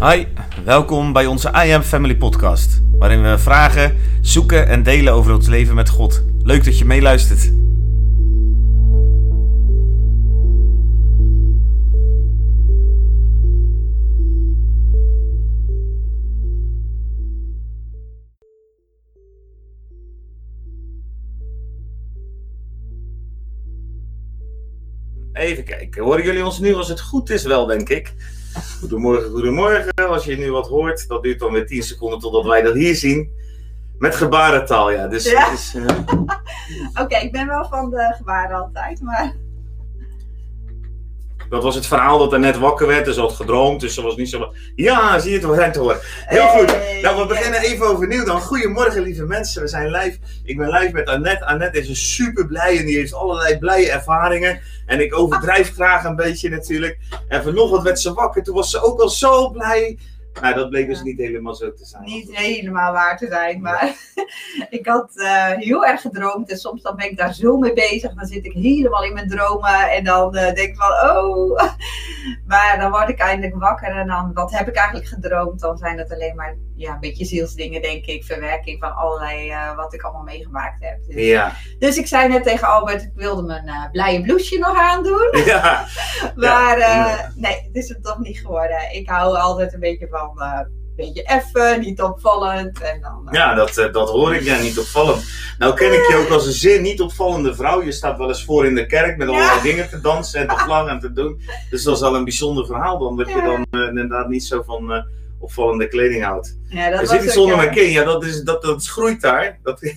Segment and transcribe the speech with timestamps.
[0.00, 0.26] Hi,
[0.64, 5.46] welkom bij onze I Am Family podcast, waarin we vragen, zoeken en delen over ons
[5.46, 6.24] leven met God.
[6.42, 7.52] Leuk dat je meeluistert.
[25.32, 28.14] Even kijken, horen jullie ons nu als het goed is wel, denk ik?
[28.80, 29.92] Goedemorgen, goedemorgen.
[30.08, 32.94] Als je nu wat hoort, dat duurt dan weer 10 seconden totdat wij dat hier
[32.94, 33.30] zien.
[33.98, 35.06] Met gebarentaal, ja.
[35.08, 35.48] Dus, Ja.
[35.74, 35.98] eh,
[37.02, 39.34] Oké, ik ben wel van de gebaren altijd, maar
[41.48, 43.04] dat was het verhaal dat er net wakker werd.
[43.04, 44.52] Dus ze had gedroomd, dus ze was niet zo...
[44.74, 45.98] Ja, zie je het, we zijn te horen.
[46.24, 46.76] Heel goed.
[47.02, 48.40] Nou, we beginnen even overnieuw dan.
[48.40, 49.62] Goedemorgen, lieve mensen.
[49.62, 50.18] We zijn live.
[50.44, 51.46] Ik ben live met Annette.
[51.46, 54.60] Annette is een super blij en die heeft allerlei blije ervaringen.
[54.86, 56.98] En ik overdrijf graag een beetje natuurlijk.
[57.28, 58.42] En vanochtend werd ze wakker.
[58.42, 59.98] Toen was ze ook al zo blij.
[60.40, 62.04] Nou, dat bleek dus niet helemaal zo te zijn.
[62.04, 63.96] niet helemaal waar te zijn, maar
[64.78, 68.14] ik had eh, heel erg gedroomd en soms dan ben ik daar zo mee bezig.
[68.14, 71.60] Dan zit ik helemaal in mijn dromen en dan eh, denk ik van, oh.
[72.46, 75.60] Maar dan word ik eindelijk wakker en dan, wat heb ik eigenlijk gedroomd?
[75.60, 78.24] Dan zijn dat alleen maar ja, een beetje zielsdingen, denk ik.
[78.24, 80.96] Verwerking van allerlei, eh, wat ik allemaal meegemaakt heb.
[81.06, 84.76] Dus, Ja, dus ik zei net tegen Albert, ik wilde mijn eh, blije blouseje nog
[84.78, 85.42] aandoen.
[85.46, 85.86] ja.
[86.34, 87.08] Maar Ja.
[87.18, 88.78] eh, nee, het is het toch niet geworden.
[88.92, 92.80] Ik hou altijd een beetje van een beetje effen, niet opvallend.
[92.82, 94.42] En dan, Ja, dat, dat hoor ik.
[94.42, 95.24] Ja, niet opvallend.
[95.58, 97.82] Nou ken ik je ook als een zeer niet opvallende vrouw.
[97.82, 99.62] Je staat wel eens voor in de kerk met allerlei Ja.
[99.62, 101.40] dingen te dansen en te vlaggen en te doen.
[101.70, 103.16] Dus dat is al een bijzonder verhaal dan.
[103.16, 105.04] Dat je dan inderdaad niet zo van
[105.40, 106.58] opvallende kleding houdt.
[106.68, 107.90] ja, dat Er was zit iets ook, onder eh, mijn kin.
[107.90, 109.58] Ja, dat, is, dat, dat groeit daar.
[109.62, 109.80] Dat,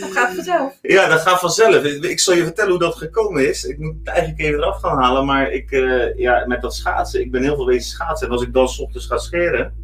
[0.00, 0.78] Dat gaat vanzelf.
[0.82, 1.84] ja, dat gaat vanzelf.
[1.84, 3.64] Ik, ik zal je vertellen hoe dat gekomen is.
[3.64, 5.26] Ik moet het eigenlijk even eraf gaan halen.
[5.26, 7.20] Maar ik, eh, ja, met dat schaatsen.
[7.20, 8.26] Ik ben heel veel wezen schaatsen.
[8.26, 9.74] En als ik dan 's ochtends ga scheren.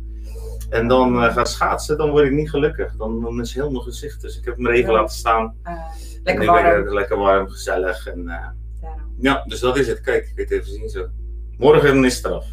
[0.70, 2.96] En dan eh, ga schaatsen, dan word ik niet gelukkig.
[2.96, 4.20] Dan, dan is heel mijn gezicht.
[4.20, 4.98] Dus ik heb hem er even Ja.
[5.00, 5.54] laten staan.
[5.62, 5.72] Eh,
[6.24, 6.64] lekker warm.
[6.64, 8.06] Lekker, lekker warm, gezellig.
[8.06, 8.30] En,
[9.18, 10.00] ja, dus dat is het.
[10.00, 11.06] Kijk, ik weet het even zien zo.
[11.58, 12.44] Morgen is het eraf.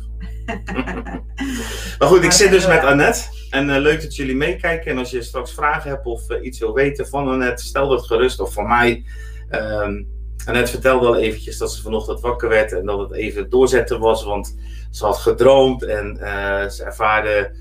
[1.99, 3.21] maar goed, ik zit dus met Annette.
[3.49, 4.91] En eh, leuk dat jullie meekijken.
[4.91, 8.05] En als je straks vragen hebt of eh, iets wil weten van Annette, stel dat
[8.05, 8.39] gerust.
[8.39, 9.03] Of van mij.
[9.49, 10.03] Ehm
[10.45, 12.71] Annette vertelde al eventjes dat ze vanochtend wakker werd.
[12.71, 14.23] En dat het even doorzetten was.
[14.23, 14.57] Want
[14.91, 15.83] ze had gedroomd.
[15.83, 17.51] En eh, ze ervaarde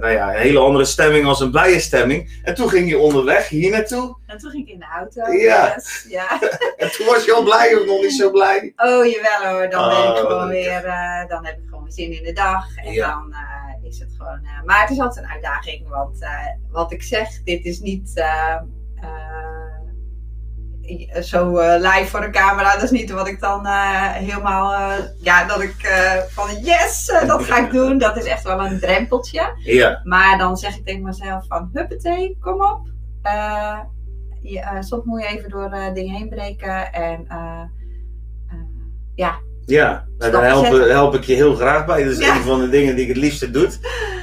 [0.00, 2.40] nou ja, een hele andere stemming als een blije stemming.
[2.42, 4.16] En toen ging je onderweg hier naartoe.
[4.26, 5.32] En toen ging ik in de auto.
[5.32, 5.72] Ja.
[5.74, 6.40] Yes, ja.
[6.76, 8.72] En toen was je al blij of nog niet zo blij?
[8.76, 10.82] Oh jawel hoor, dan ben ik Oh, gewoon weer,
[11.28, 12.76] dan heb ik weer zin in de dag.
[12.76, 13.08] En Ja.
[13.08, 15.88] dan eh, is het gewoon, eh, maar het is altijd een uitdaging.
[15.88, 16.30] Want eh,
[16.70, 18.10] wat ik zeg, dit is niet
[21.22, 22.72] zo live voor de camera.
[22.74, 23.66] Dat is niet wat ik dan
[24.12, 25.74] helemaal, ja, dat ik
[26.28, 27.98] van yes, dat ga ik doen.
[27.98, 29.54] Dat is echt wel een drempeltje.
[29.58, 32.88] Ja, Maar dan zeg ik tegen mezelf van, huppatee, kom op.
[34.42, 36.92] Je, soms moet je even door dingen heen breken.
[36.92, 37.26] En
[39.14, 40.06] ja, ja.
[40.18, 42.04] Nou, daar help, help ik je heel graag bij.
[42.04, 42.36] Dat is Ja.
[42.36, 43.68] een van de dingen die ik het liefste doe.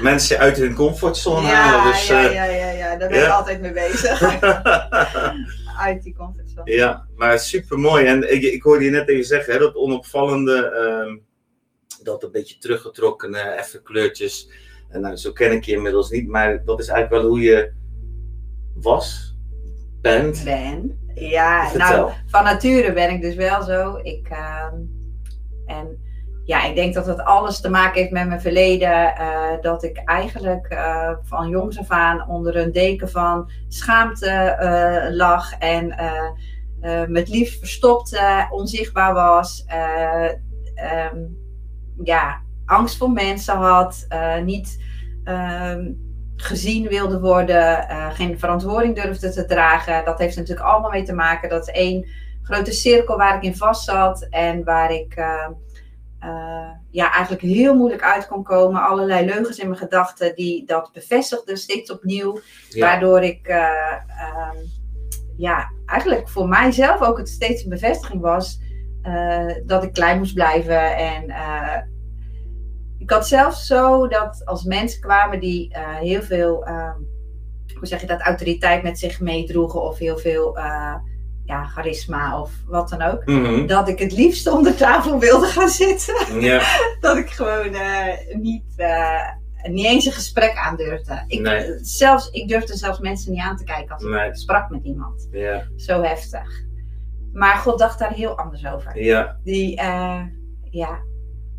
[0.02, 1.92] Mensen uit hun comfortzone ja, halen.
[1.92, 3.36] Dus, ja, eh, ja, ja, ja, daar ben ik ja.
[3.36, 4.22] altijd mee bezig.
[5.78, 6.72] Uit die comfortzone.
[6.72, 8.06] ja, maar super mooi.
[8.06, 11.18] En ik, ik hoorde je net even zeggen, hè, dat onopvallende, ehm,
[12.04, 14.50] dat een beetje teruggetrokkene, effe kleurtjes.
[14.90, 17.72] En nou, zo ken ik je inmiddels niet, maar dat is eigenlijk wel hoe je
[18.76, 19.36] was,
[20.02, 20.42] bent.
[20.44, 21.00] Ben.
[21.16, 21.88] Ja, Vertel.
[21.90, 24.00] nou, van nature ben ik dus wel zo.
[24.04, 24.76] Ik, ehm,
[25.72, 26.10] en
[26.46, 29.16] ja, ik denk dat het alles te maken heeft met mijn verleden.
[29.16, 35.16] eh, dat ik eigenlijk eh, van jongs af aan onder een deken van schaamte eh,
[35.16, 35.54] lag.
[35.58, 35.96] En
[37.08, 39.64] met liefst verstopt, onzichtbaar was.
[39.68, 40.26] eh,
[40.76, 41.18] ehm,
[42.04, 44.08] ja, angst voor mensen had.
[44.44, 44.84] niet
[45.24, 45.92] ehm,
[46.36, 47.86] gezien wilde worden.
[48.14, 50.06] geen verantwoording durfde te dragen.
[50.06, 51.50] Dat heeft natuurlijk allemaal mee te maken.
[51.50, 52.08] Dat één
[52.52, 54.28] grote cirkel waar ik in vast zat.
[54.30, 55.48] En waar ik eh,
[56.20, 58.82] eh, ja, eigenlijk heel moeilijk uit kon komen.
[58.82, 62.40] Allerlei leugens in mijn gedachten die dat bevestigden steeds opnieuw.
[62.70, 64.58] Ja, Waardoor ik eh, ehm,
[65.38, 68.60] ja, eigenlijk voor mijzelf ook het steeds een bevestiging was
[69.66, 70.96] dat ik klein moest blijven.
[70.96, 71.24] En
[72.98, 76.98] ik had zelfs zo dat als mensen kwamen die heel veel, ehm,
[77.78, 80.58] hoe zeg je dat, autoriteit met zich meedroegen of heel veel
[81.46, 83.26] ja, charisma of wat dan ook.
[83.26, 83.66] Mhm.
[83.66, 86.42] Dat ik het liefst onder tafel wilde gaan zitten.
[86.42, 86.62] ja.
[87.00, 89.30] Dat ik gewoon eh, niet, eh,
[89.70, 91.24] niet eens een gesprek aandurfde.
[91.28, 91.78] Ik, Nee.
[91.82, 95.28] zelfs, ik durfde zelfs mensen niet aan te kijken als ik sprak met iemand.
[95.32, 96.62] ja, Zo heftig.
[97.34, 99.04] Maar God dacht daar heel anders over.
[99.04, 100.22] ja, Die, eh,
[100.70, 101.00] ja,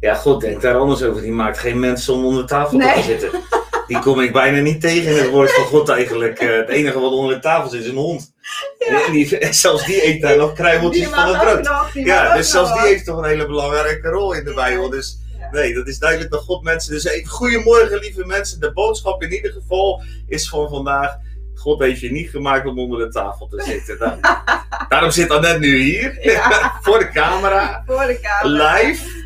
[0.00, 1.22] Ja, God denkt daar anders over.
[1.22, 3.30] Die maakt geen mensen om onder de tafel te gaan zitten.
[3.86, 6.38] Die kom ik bijna niet tegen in het woord van God eigenlijk.
[6.38, 8.32] Eh, het enige wat onder de tafel zit is een hond.
[8.78, 9.06] Ja.
[9.06, 11.62] En die, en zelfs die eet daar nog kruimeltjes van het brood.
[11.62, 14.54] nog, Ja, dus zelfs nog, die heeft toch een hele belangrijke rol in de.
[14.54, 14.90] Bijbel.
[14.90, 15.18] Dus
[15.50, 16.92] nee, dat is duidelijk dat God mensen.
[16.92, 18.60] Dus even goedemorgen, lieve mensen.
[18.60, 21.16] De boodschap in ieder geval is van vandaag.
[21.54, 23.96] God heeft je niet gemaakt om onder de tafel te zitten.
[23.98, 24.20] Nou,
[24.88, 28.74] daarom zit Annette nu hier, Ja, voor de camera, voor de camera.
[28.82, 29.21] live.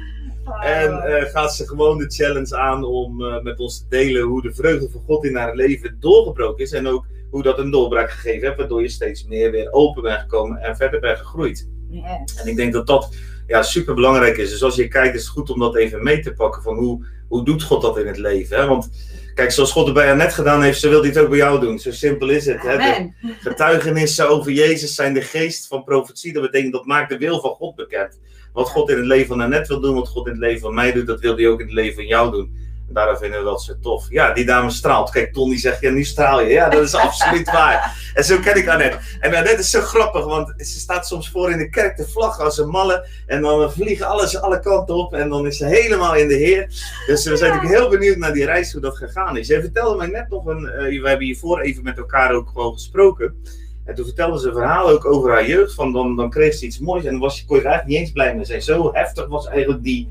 [0.47, 0.67] Oh.
[0.67, 4.43] En eh, gaat ze gewoon de challenge aan om eh, met ons te delen hoe
[4.43, 6.73] de vreugde van God in haar leven doorgebroken is.
[6.73, 10.21] En ook hoe dat een doorbraak gegeven heeft, waardoor je steeds meer weer open bent
[10.21, 11.69] gekomen en verder bent gegroeid.
[11.89, 12.37] Yes.
[12.37, 13.15] En ik denk dat dat
[13.47, 14.51] ja, super belangrijk is.
[14.51, 16.63] Dus als je kijkt, is het goed om dat even mee te pakken.
[16.63, 18.59] Van hoe, hoe doet God dat in het leven?
[18.59, 18.67] Hè?
[18.67, 18.91] Want
[19.37, 21.79] kijk, zoals God het bij Annette gedaan heeft, zo wil het ook bij jou doen.
[21.79, 22.63] Zo simpel is het.
[22.63, 22.77] Hè?
[22.77, 26.33] De getuigenissen over Jezus zijn de geest van profetie.
[26.33, 28.21] Dat betekent dat maakt de wil van God bekend.
[28.53, 30.75] Wat God in het leven van Annette wil doen, wat God in het leven van
[30.75, 32.66] mij doet, dat wil hij ook in het leven van jou doen.
[32.89, 34.07] Daarom vinden we dat zo tof.
[34.09, 35.11] Ja, die dame straalt.
[35.11, 36.49] Kijk, Ton die zegt, ja, nu straal je.
[36.49, 38.11] Ja, dat is absoluut waar.
[38.15, 38.99] En zo ken ik Annette.
[39.21, 42.45] En Annette is zo grappig, want ze staat soms voor in de kerk te vlaggen
[42.45, 43.07] als een malle.
[43.27, 46.67] En dan vliegen alles alle kanten op en dan is ze helemaal in de Heer.
[47.07, 49.47] Dus we zijn natuurlijk heel benieuwd naar die reis, hoe dat gegaan is.
[49.47, 52.73] Jij vertelde mij net nog een, eh, we hebben hiervoor even met elkaar ook gewoon
[52.73, 53.43] gesproken.
[53.85, 55.75] En toen vertelde ze een verhaal ook over haar jeugd.
[55.75, 58.07] Van dan, dan kreeg ze iets moois en dan was, kon je er eigenlijk niet
[58.07, 58.63] eens blij mee zijn.
[58.63, 60.09] Zo heftig was eigenlijk die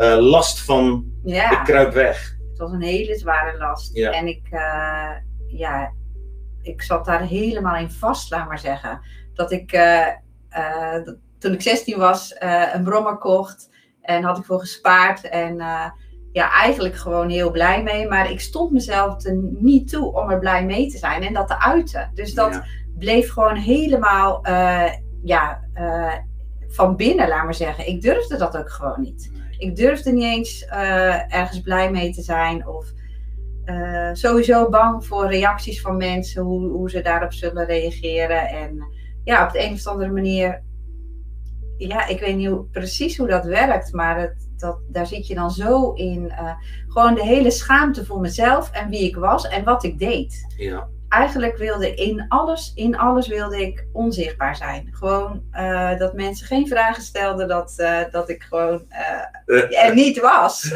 [0.00, 1.50] eh, last van Ja.
[1.50, 2.36] ik kruip weg.
[2.50, 3.96] Het was een hele zware last.
[3.96, 4.10] Ja.
[4.10, 5.10] En ik, eh,
[5.48, 5.92] ja,
[6.62, 9.00] ik zat daar helemaal in vast, laat maar zeggen.
[9.34, 10.06] Dat ik, eh,
[11.38, 12.34] toen ik 16 was,
[12.72, 13.68] een brommer kocht.
[14.02, 15.28] En had ik voor gespaard.
[15.28, 15.56] En
[16.32, 18.08] ja, eigenlijk gewoon heel blij mee.
[18.08, 21.22] Maar ik stond mezelf er niet toe om er blij mee te zijn.
[21.22, 22.10] En dat te uiten.
[22.14, 22.64] Dus dat Ja.
[22.98, 24.46] bleef gewoon helemaal,
[25.22, 25.64] ja,
[26.68, 27.88] van binnen, laat maar zeggen.
[27.88, 29.30] Ik durfde dat ook gewoon niet.
[29.60, 32.68] Ik durfde niet eens eh, ergens blij mee te zijn.
[32.68, 32.92] Of
[33.64, 38.48] eh, sowieso bang voor reacties van mensen, hoe, hoe ze daarop zullen reageren.
[38.48, 38.82] En
[39.24, 40.62] ja, op de een of andere manier.
[41.76, 45.34] Ja, ik weet niet hoe, precies hoe dat werkt, maar het, dat, daar zit je
[45.34, 46.30] dan zo in.
[46.30, 46.52] eh,
[46.88, 50.88] gewoon de hele schaamte voor mezelf en wie ik was en wat ik deed Ja.
[51.10, 54.88] Eigenlijk wilde in alles, in alles wilde ik onzichtbaar zijn.
[54.92, 60.20] Gewoon eh, dat mensen geen vragen stelden, dat, eh, dat ik gewoon Eh, er niet
[60.20, 60.62] was.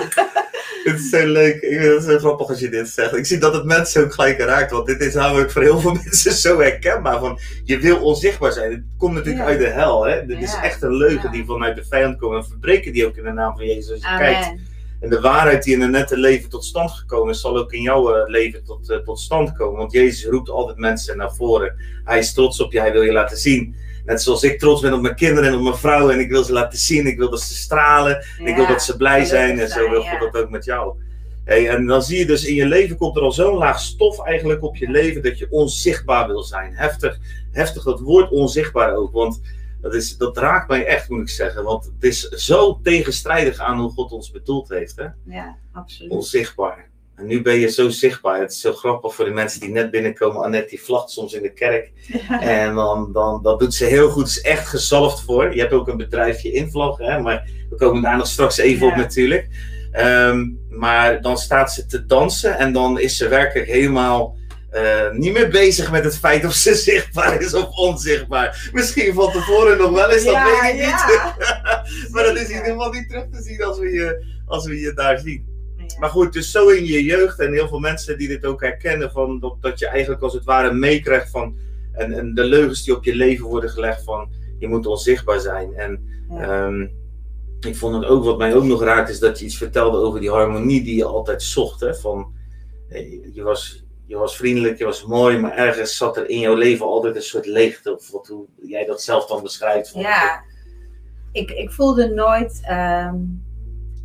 [0.85, 1.55] Het is zo leuk.
[1.63, 3.17] Ik vind het zo grappig als je dit zegt.
[3.17, 4.71] Ik zie dat het mensen ook gelijk raakt.
[4.71, 7.19] Want dit is namelijk voor heel veel mensen zo herkenbaar.
[7.19, 8.71] Van, je wil onzichtbaar zijn.
[8.71, 9.51] Het komt natuurlijk Ja.
[9.51, 10.07] uit de hel.
[10.07, 10.27] Hè?
[10.27, 11.31] Dit is echt een leugen Ja.
[11.31, 12.35] die vanuit de vijand komt.
[12.35, 13.91] En verbreken die ook in de naam van Jezus.
[13.91, 14.53] Als je kijkt.
[15.05, 17.83] En de waarheid die in een nette leven tot stand gekomen is, zal ook in
[17.83, 19.79] jouw eh, leven tot, eh, tot stand komen.
[19.79, 21.75] Want Jezus roept altijd mensen naar voren.
[22.05, 23.75] Hij is trots op je, hij wil je laten zien.
[24.05, 26.11] Net zoals ik trots ben op mijn kinderen en op mijn vrouw.
[26.11, 28.25] En ik wil ze laten zien, ik wil dat ze stralen.
[28.45, 30.95] Ik wil dat ze blij zijn en zo wil God dat ook met jou.
[31.45, 34.25] Hey, en dan zie je dus in je leven komt er al zo'n laag stof
[34.25, 36.73] eigenlijk op je leven dat je onzichtbaar wil zijn.
[36.75, 37.19] Heftig,
[37.53, 39.13] heftig dat woord onzichtbaar ook.
[39.13, 39.41] Want
[39.85, 41.65] dat, is, dat raakt mij echt, moet ik zeggen.
[41.65, 44.97] Want het is zo tegenstrijdig aan hoe God ons bedoeld heeft.
[44.97, 45.07] Hè?
[45.35, 46.11] Ja, absoluut.
[46.11, 46.91] Onzichtbaar.
[47.15, 48.41] En nu ben je zo zichtbaar.
[48.41, 50.43] Het is zo grappig voor de mensen die net binnenkomen.
[50.43, 51.93] Annette die vlacht soms in de kerk.
[52.41, 54.27] En dan, dan dat doet ze heel goed.
[54.27, 55.55] Is echt gezalfd voor.
[55.55, 58.93] Je hebt ook een bedrijfje invlog, hè, maar we komen daar nog straks even Ja.
[58.93, 59.49] op natuurlijk.
[59.93, 64.37] Ehm, maar dan staat ze te dansen en dan is ze werkelijk helemaal
[64.75, 68.71] eh, niet meer bezig met het feit of ze zichtbaar is of onzichtbaar.
[68.73, 71.05] Misschien van tevoren nog wel eens, dat Ja, weet ik niet.
[72.13, 74.81] maar dat is in ieder geval niet terug te zien als we je, als we
[74.81, 75.47] je daar zien.
[75.77, 75.99] Ja.
[75.99, 79.11] Maar goed, dus zo in je jeugd en heel veel mensen die dit ook herkennen,
[79.11, 81.57] van dat, dat je eigenlijk als het ware meekrijgt van
[81.93, 85.75] en, en de leugens die op je leven worden gelegd van je moet onzichtbaar zijn.
[85.75, 86.87] En ehm,
[87.61, 90.21] ik vond het ook, wat mij ook nog raakt, is dat je iets vertelde over
[90.21, 91.81] die harmonie die je altijd zocht.
[91.81, 91.95] Hè?
[91.95, 92.33] Van,
[93.33, 96.87] je, was, je was vriendelijk, je was mooi, maar ergens zat er in jouw leven
[96.87, 97.95] altijd een soort leegte.
[97.95, 99.93] Of wat, hoe jij dat zelf dan beschrijft.
[99.95, 100.43] Ja,
[101.33, 103.17] ik, ik voelde nooit ehm,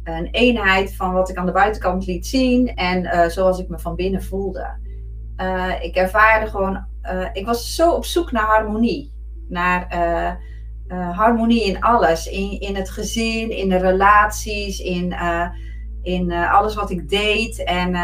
[0.04, 3.80] een eenheid van wat ik aan de buitenkant liet zien en eh, zoals ik me
[3.80, 4.78] van binnen voelde.
[5.36, 9.12] Eh, ik ervaarde gewoon, eh, ik was zo op zoek naar harmonie.
[9.48, 9.88] Naar
[11.14, 12.28] harmonie in alles.
[12.28, 15.16] In, in het gezin, in de relaties, in,
[16.02, 17.64] in alles wat ik deed.
[17.64, 17.96] En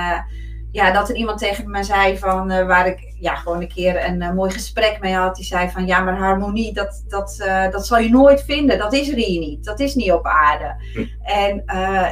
[0.75, 4.05] ja, dat er iemand tegen me zei van, eh, waar ik ja, gewoon een keer
[4.05, 5.36] een eh, mooi gesprek mee had.
[5.36, 8.77] Die zei van, ja, maar harmonie, dat, dat, eh, dat zal je nooit vinden.
[8.77, 9.65] Dat is er hier niet.
[9.65, 10.75] Dat is niet op aarde.
[10.94, 11.05] Hm.
[11.22, 11.63] En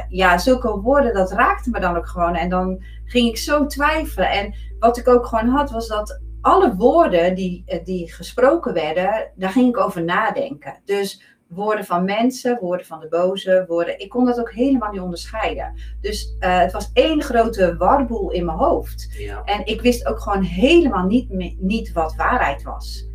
[0.08, 2.34] ja, zulke woorden, dat raakte me dan ook gewoon.
[2.34, 4.30] En dan ging ik zo twijfelen.
[4.30, 9.50] En wat ik ook gewoon had, was dat alle woorden die, die gesproken werden, daar
[9.50, 10.80] ging ik over nadenken.
[10.84, 14.00] Dus woorden van mensen, woorden van de boze, woorden.
[14.00, 15.74] Ik kon dat ook helemaal niet onderscheiden.
[16.00, 19.08] Dus uh, het was één grote warboel in mijn hoofd.
[19.18, 19.42] Ja.
[19.44, 23.08] En ik wist ook gewoon helemaal niet, niet wat waarheid was.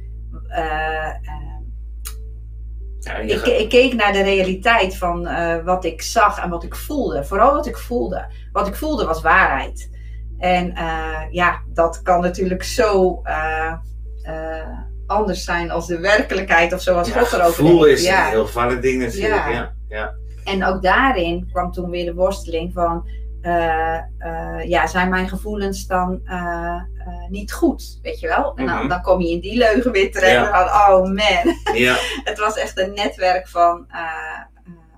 [0.47, 1.13] Eh, eh,
[2.99, 6.75] Ja, ik, ik keek naar de realiteit van eh, wat ik zag en wat ik
[6.75, 7.23] voelde.
[7.23, 8.25] Vooral wat ik voelde.
[8.51, 9.89] Wat ik voelde was waarheid.
[10.39, 13.73] En eh, ja, dat kan natuurlijk zo eh,
[14.21, 17.99] eh, anders zijn als de werkelijkheid of zoals ja, God erover gevoel denkt.
[17.99, 18.23] is Ja.
[18.25, 19.43] een heel gevaarlijk ding natuurlijk.
[19.45, 19.49] Ja.
[19.51, 19.73] Ja.
[19.89, 20.13] Ja.
[20.43, 23.09] En ook daarin kwam toen weer de worsteling van,
[23.41, 26.81] eh, eh, ja, zijn mijn gevoelens dan eh,
[27.29, 28.51] niet goed, weet je wel?
[28.55, 28.87] En dan, Mhm.
[28.87, 31.75] dan kom je in die leugen weer terecht van, oh man.
[31.77, 31.95] Ja.
[32.29, 33.87] Het was echt een netwerk van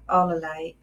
[0.05, 0.75] allerlei.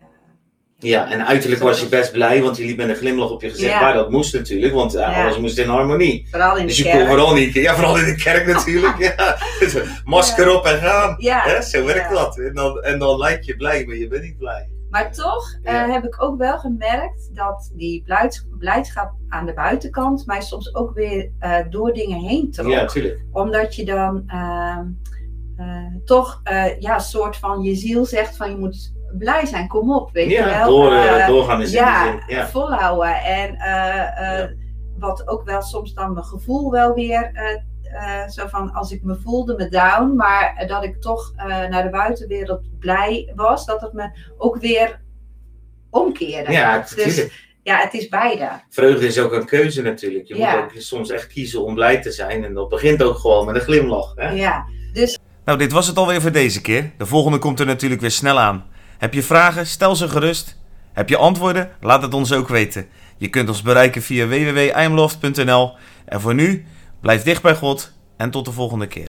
[0.78, 3.42] Eh, ja, en uiterlijk was je best blij, want je liep met een glimlach op
[3.42, 3.72] je gezicht.
[3.72, 3.80] Ja.
[3.80, 5.22] Maar dat moest natuurlijk, want uh, Ja.
[5.22, 6.26] alles moest in harmonie.
[6.30, 7.10] vooral in Dus de je kon kerk.
[7.10, 8.98] vooral niet, ja, vooral in de kerk natuurlijk.
[8.98, 9.36] Ja.
[10.04, 11.14] Masker op en gaan.
[11.18, 12.38] Ja, Hè, zo werkt dat.
[12.38, 14.68] En dan, en dan lijkt je blij, maar je bent niet blij.
[14.90, 20.26] Maar toch eh, heb ik ook wel gemerkt dat die blijd- blijdschap aan de buitenkant
[20.26, 22.70] mij soms ook weer eh, door dingen heen trok.
[22.70, 23.20] Ja, natuurlijk.
[23.32, 24.84] Omdat je dan ehm,
[25.56, 29.68] eh, toch eh, ja, een soort van je ziel zegt van je moet blij zijn,
[29.68, 30.68] kom op, weet je Ja, wel.
[30.68, 32.18] door, eh, Eh, doorgaan is ja.
[32.26, 32.46] Ja.
[32.48, 33.14] volhouden.
[33.22, 34.50] En eh, eh, Ja.
[34.98, 39.02] wat ook wel soms dan mijn gevoel wel weer, eh, eh, zo van als ik
[39.04, 43.80] me voelde me down, maar dat ik toch eh, naar de buitenwereld blij was, dat
[43.80, 45.00] het me ook weer
[45.90, 46.52] omkeerde.
[46.52, 47.26] Ja, dus
[47.62, 48.48] ja, het is beide.
[48.70, 50.26] Vreugde is ook een keuze natuurlijk.
[50.28, 50.54] Je Ja.
[50.54, 52.44] moet ook soms echt kiezen om blij te zijn.
[52.44, 54.12] En dat begint ook gewoon met een glimlach.
[54.14, 54.30] Hè?
[54.30, 56.90] Ja, dus Nou, dit was het alweer voor deze keer.
[56.98, 58.64] De volgende komt er natuurlijk weer snel aan.
[58.98, 59.66] Heb je vragen?
[59.66, 60.56] Stel ze gerust.
[60.92, 61.70] Heb je antwoorden?
[61.80, 62.86] Laat het ons ook weten.
[63.16, 65.72] Je kunt ons bereiken via www.imloft.nl.
[66.04, 66.66] En voor nu,
[67.00, 69.06] blijf dicht bij God en tot de volgende keer.